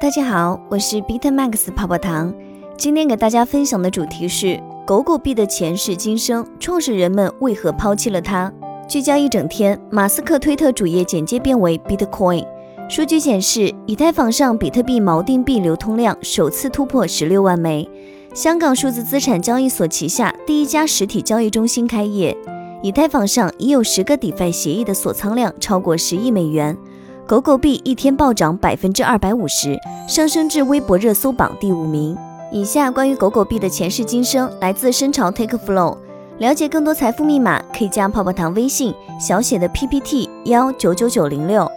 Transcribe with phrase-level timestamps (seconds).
[0.00, 2.32] 大家好，我是 Bitmax 泡泡糖。
[2.74, 8.50] 今天给大家分享的主题是狗狗币的前世今生，创始人们为何抛弃了它？
[8.88, 12.46] 聚焦一整天，马斯克推特主页简介变为 Bitcoin。
[12.88, 17.86] 数据显示，以太坊上比特币锚定币流通量首次突破十六万枚。
[18.32, 22.34] 香港数字资产交易所旗下第一家实体交易中心开业。
[22.82, 26.74] 以太坊上已有十个 DeFi 协议的锁仓量超过十亿美元。
[27.30, 32.18] 狗狗币一天暴涨百分之二百五十，上升至微博热搜榜第五名。
[32.50, 35.96] 以下关于狗狗币的前世今生，来自深潮 Take Flow。
[36.38, 41.70] 了解更多财富密码，可以加泡泡糖微信小写的 PPT 幺九九九零六。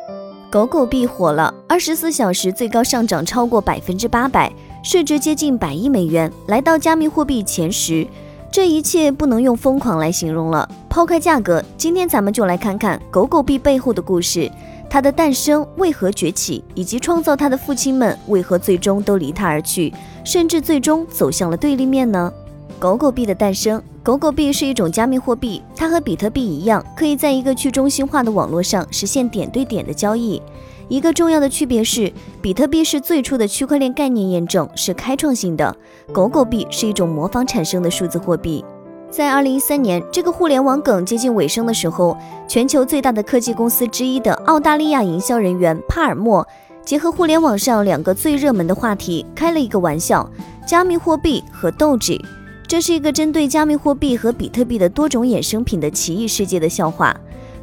[0.50, 8.08] 狗狗币火了，二十四小时最高上涨超过百分之八百，市值接近百亿美元，来到加密货币前十。
[8.52, 10.68] 这一切不能用疯狂来形容了。
[10.90, 14.52] 抛开价格，今天咱们就来看看狗狗币背后的故事。
[14.94, 19.92] 它的诞生为何崛起，以及创造它的父亲们为何最终都离它而去，
[20.24, 22.32] 甚至最终走向了对立面呢？
[22.78, 30.40] 狗狗币的诞生，狗狗币是一种加密货币，它和比特币一样，可以在一个去中心化的网络上实现点对点的交易。
[30.90, 35.76] 一个重要的区别是，比特币是最初的区块链概念验证，是开创性的；
[36.12, 38.64] 狗狗币是一种模仿产生的数字货币。
[39.16, 46.48] 在二零一三年，这个互联网梗接近尾声的时候，全球最大的科技公司之一的澳大利亚营销人员帕尔默，
[46.84, 50.28] 结合互联网上两个最热门的话题，开了一个玩笑：
[50.66, 52.20] 加密货币和斗志。
[52.68, 57.16] 这是一个针对加密货币和比特币的多种衍生品的奇异世界的笑话。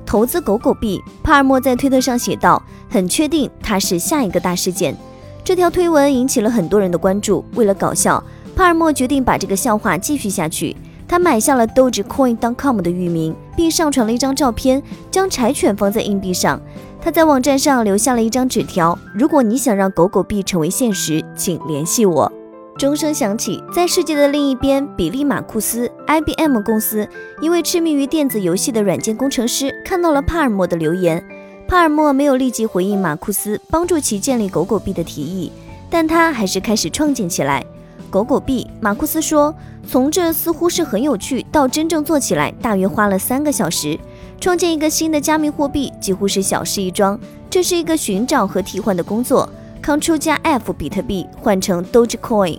[0.07, 4.97] 投资狗狗币，帕尔默在推特上写道：“很确定它是下一个大事件。”
[5.43, 7.45] 这条推文引起了很多人的关注。
[7.57, 8.23] 为了搞笑，
[8.55, 10.77] 帕尔默决定把这个笑话继续下去。
[11.11, 14.81] 他买下了 Dogecoin.com 的域名，并上传了一张照片，
[15.11, 16.61] 将柴犬放在硬币上。
[17.03, 22.33] 他在网站上留下了一张纸条：“如果你想让狗狗币成为现实，请联系我。”
[22.79, 27.09] 钟声响起，在世界的另一边，比利·马库斯 （IBM 公司）
[27.43, 31.21] 一位痴迷于电子游戏的软件工程师看到了帕尔默的留言。
[31.67, 35.51] 帕尔默没有立即回应马库斯帮助其建立狗狗币的提议，
[35.91, 37.67] 但他还是开始创建起来。
[38.11, 39.55] 狗狗币，马库斯说，
[39.87, 43.99] 从这似乎是很有趣到真正做起来，大约花了三个小时。
[44.41, 47.19] 创建一个新的加密货币几乎是小事一桩，
[47.49, 49.49] 这是一个寻找和替换的工作。
[49.83, 52.59] Ctrl 加 F 比特币换成 Dogecoin。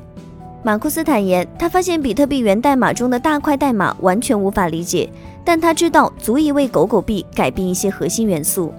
[0.63, 5.09] 马库斯坦言，他发现比特币源代码中的大块代码完全无法理解，
[5.44, 8.72] 但他知道足以为狗狗币改变一些核心元素。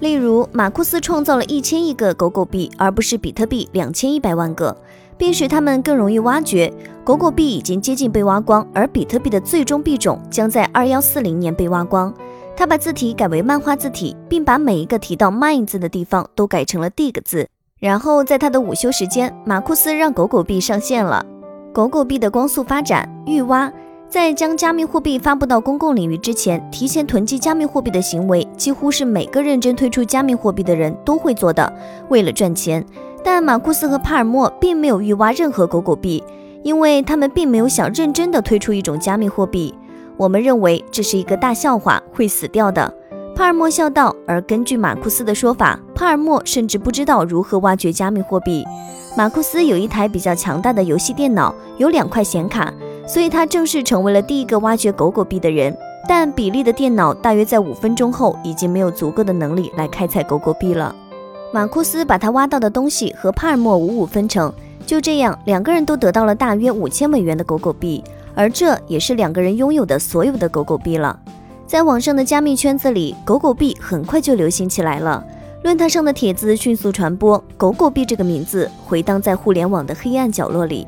[0.00, 4.76] 例如，马库斯创造了一千亿个狗狗币，而不是比特币两千一百万个。
[5.20, 6.72] 并使它们更容易挖掘。
[7.04, 12.12] 狗狗币已经接近被挖光，而比特币的最终币种将在二幺四零年被挖光。
[12.56, 17.46] 他把字体改为漫画字体，并把每一个提到 “mine” 字的地方都改成了 “dig” 字。
[17.78, 21.24] 然后在他的午休时间，马库斯让狗狗币上线了。
[21.74, 23.70] 狗狗币的光速发展，预挖，
[24.08, 31.70] 在将加密货币发布到公共领域之前，提前囤积加密货币的行为，几乎是每个认真推出加密货币的人都会做的。
[32.08, 32.82] 为了赚钱。
[33.22, 36.22] 但马库斯和帕尔默并没有预挖任何狗狗币，
[36.62, 39.74] 因为他们并没有想认真的推出一种加密货币。
[40.16, 42.92] 我们认为这是一个大笑话，会死掉的。
[43.34, 44.14] 帕尔默笑道。
[44.26, 48.64] 而根据马库斯的说法，帕尔默甚至不知道如何挖掘加密货币。
[49.16, 52.72] 马库斯有一台比较强大的游戏电脑，有两块显卡，
[53.06, 55.76] 所以他正式成为了第一个挖掘狗狗币的人。
[56.08, 60.94] 但比利的电脑大约在五分钟后已经没有足够的能力来开采狗狗币了。
[61.52, 64.52] 马库斯把他挖到的东西和帕尔默五五分成，
[64.86, 68.04] 就这样，两个人都得到了大约五千美元的狗狗币，
[68.36, 71.18] 而这也是两个人拥有的所有的狗狗币了。
[71.66, 75.24] 在网上的加密圈子里，狗狗币很快就流行起来了，
[75.64, 80.86] 论坛上的帖子迅速传播，狗狗币这个名字回荡在互联网的黑暗角落里。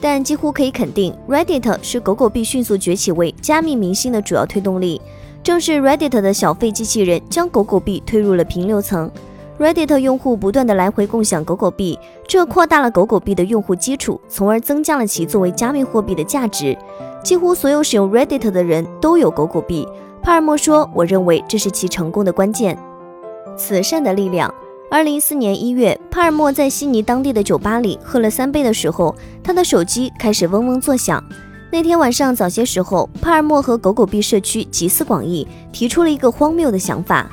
[0.00, 4.98] 但几乎可以肯定，Reddit 是狗狗币迅速崛起为加密明星的主要推动力。
[5.42, 9.10] 正是 Reddit 的小费机器人将狗狗币推入了平流层。
[9.60, 16.74] Reddit 用户不断的来回共享狗狗币，这扩大了狗狗币的用户基础，从而增加了其作为加密货币的价值。
[17.22, 19.86] 几乎所有使用 Reddit 的人都有狗狗币。
[20.22, 22.78] 帕尔默说：“我认为这是其成功的关键。”
[23.54, 24.52] 慈善的力量。
[24.90, 29.14] 二零一四年一月，帕尔默在悉尼当地的酒吧里喝了三杯的时候，
[29.44, 31.22] 他的手机开始嗡嗡作响。
[31.70, 37.30] 那天晚上早些时候，帕尔默和狗狗币社区集思广益，提出了一个荒谬的想法。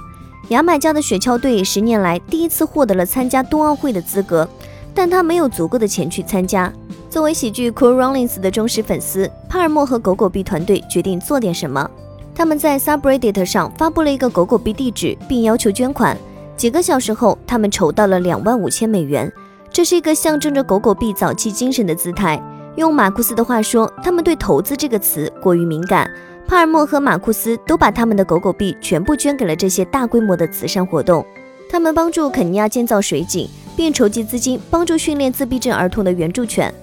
[0.49, 4.47] 牙买加的雪橇队十年来第一次获得了参加冬奥会的资格，
[4.93, 6.71] 但他没有足够的钱去参加。
[7.09, 11.89] 作为喜剧《Cool Runnings》的忠实粉丝，帕尔默和狗狗币团队决定做点什么。
[12.33, 16.17] 他们在 Subreddit 上发布了一个狗狗币地址，并要求捐款。
[16.55, 19.31] 几个小时后，他们筹到了两万五千美元。
[19.69, 22.41] 这是一个象征着狗狗币早期精神的姿态。
[22.77, 26.09] 用马库斯的话说，他们对“投资”这个词过于敏感。
[26.47, 31.25] 帕尔默和马库斯都把他们的狗狗币全部捐给了这些大规模的慈善活动。
[31.69, 36.73] 他们帮助肯尼亚建造水井，并筹集资金帮助训练自闭症儿童的援助犬。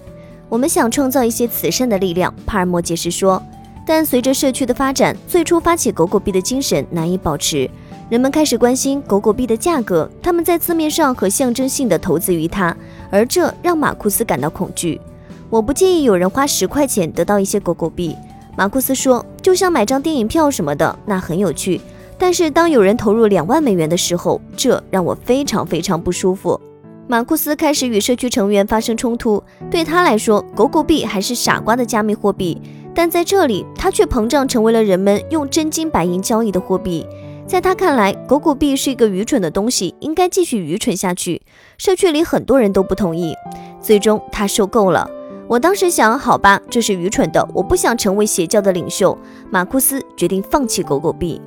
[0.51, 3.43] 我们想创造一些慈善的力量，帕尔默解释说。
[3.87, 7.69] 但随着社区的发展，最初发起狗狗币的精神难以保持。
[8.11, 12.77] 人们开始关心狗狗币的价格，他们在字面上和象征性的投资于它，
[13.11, 15.01] 而这让马库斯感到恐惧。
[15.49, 18.15] 我不介意有人花十块钱得到一些狗狗币，
[18.57, 21.79] 马库斯说，就像买张电影票什么的，那很有趣。
[22.17, 26.58] 但是当有人投入两万美元的时候，这让我非常非常不舒服。
[27.06, 29.44] 马库斯开始与社区成员发生冲突。
[29.70, 32.58] 对他来说，狗狗币还是傻瓜的加密货币，
[32.94, 37.06] 但在这里，它却膨胀成为了人们用真金白银交易的货币。
[37.46, 41.43] 在他看来，狗狗币是一个愚蠢的东西，应该继续愚蠢下去。
[41.76, 43.35] 社区里很多人都不同意。
[43.79, 45.06] 最终，他受够了。
[45.46, 49.17] 我当时想，好吧，这是愚蠢的，我不想成为邪教的领袖。
[49.50, 51.41] 马库斯决定放弃狗狗币。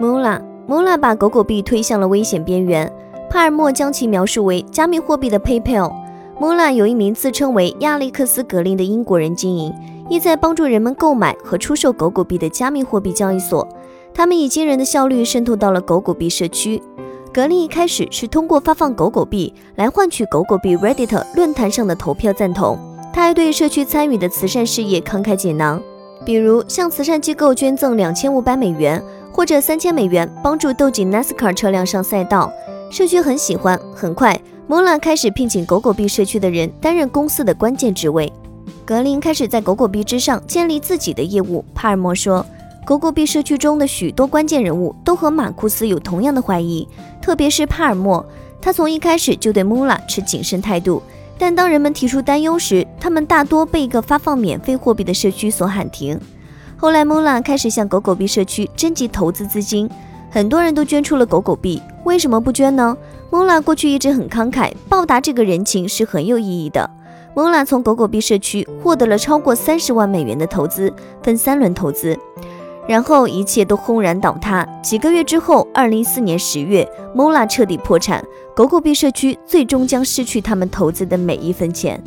[0.00, 2.90] 穆拉，穆拉把狗狗币推向了危险边缘。
[3.28, 5.92] 帕尔默将其描述为加密货币的 PayPal。
[6.38, 9.72] 莫拉有一名自称为亚历克斯·格林的英国人经营，
[10.08, 13.68] 意在帮助人们购买和出售狗狗币的加密货币交易所。
[14.14, 16.82] 他们以惊人的效率渗透到了狗狗币社区。
[17.32, 22.78] 格林一开始是通过发放狗狗币来换取狗狗币 Reddit 论坛上的投票赞同。
[23.12, 25.80] 他还对社区参与的慈善事业慷慨解囊，
[26.24, 32.50] 比如向慈善机构捐赠两千五百美元，或者三千美元帮助斗锦 NASCAR 车辆上赛道。
[32.90, 33.78] 社区很喜欢。
[33.94, 38.32] 很快，莫拉开始聘请狗狗币社区的人担任公司的关键职位。
[38.84, 41.62] 格林开始在狗狗币之上建立自己的业务。
[41.74, 42.44] 帕尔默说，
[42.86, 46.88] 狗狗币社区中的许多关键人物都和马库斯有同样的怀疑，
[47.20, 48.24] 特别是帕尔默。
[48.60, 51.02] 他从一开始就对穆拉持谨慎态度，
[51.42, 56.16] 但当人们提出担忧时，他们大多被一个发放免费货币的社区所喊停。
[56.76, 59.90] 后来，穆拉开始向狗狗币社区征集投资资金。
[60.30, 62.96] 很多人都捐出了狗狗币，为什么不捐呢？
[63.30, 66.88] 蒙拉过去一直很慷慨，报答这个人情是很有意义的。
[67.34, 72.16] 蒙拉从狗狗币社区获得了超过三十万美元的投资，分三轮投资，
[72.88, 74.66] 然后一切都轰然倒塌。
[74.82, 78.24] 几个月之后，二零一四年十月，，Mola 彻底破产，
[78.54, 82.02] 狗狗币社区最终将失去他们投资的每一分钱。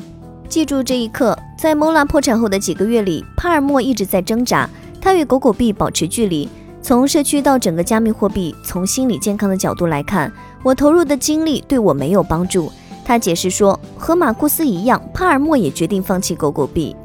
[0.48, 4.70] 记住这一刻，在 Mola 破产后的几个月里，帕尔默一直在挣扎，
[5.02, 6.48] 他与狗狗币保持距离。
[6.82, 10.32] 从社区到整个加密货币，从心理健康的角度来看，
[10.62, 12.72] 我投入的精力对我没有帮助。
[13.04, 16.96] 他解释说，和马库斯一样，帕尔默也决定放弃狗狗币。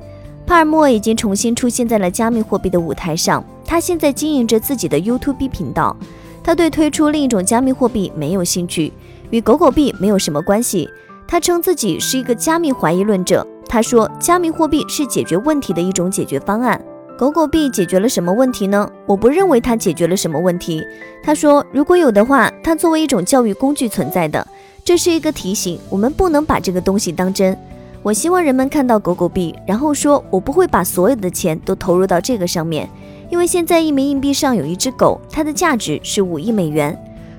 [0.47, 5.97] 帕尔默已经重新出现在了加密货币的舞台上，他现在经营着自己的 YouTube 频道。
[6.43, 8.93] 他对推出另一种加密货币没有兴趣，
[9.31, 10.91] 与狗狗币没有什么关系。
[11.29, 13.47] 他称自己是一个加密怀疑论者。
[13.69, 16.85] 他说，加密货币是解决问题的一种解决方案。
[17.17, 18.91] 狗狗币解决了什么问题呢？
[19.07, 20.83] 我不认为它解决了什么问题。
[21.23, 24.45] 他说，如果有的话，它作为一种教育工具存在的，
[24.85, 27.57] 这是一个提醒，我们不能把这个东西当真。
[28.03, 32.91] 我希望人们看到狗狗币，然后说，我不会把所有的钱都投入到这个上面，
[33.31, 36.97] 因为现在一枚硬币上有一只狗，它的价值是五亿美元。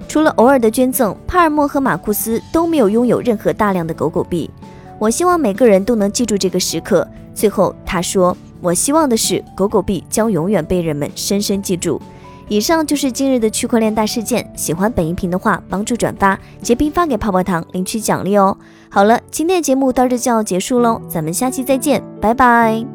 [0.07, 4.49] 除了偶尔的捐赠，帕尔默和马库斯都没有拥有任何大量的狗狗币。
[4.97, 7.07] 我希望每个人都能记住这个时刻。
[7.35, 8.35] 最后，他说。
[8.63, 11.99] 我希望的是，狗狗币将永远被人们深深记住。
[12.47, 14.47] 以上就是今日的区块链大事件。
[14.55, 18.55] 喜欢本音频的话，帮助转发、截屏发给泡泡糖，领取奖励哦。
[18.87, 22.85] 好了，今天的节目到这就要结束喽，咱们下期再见，拜拜。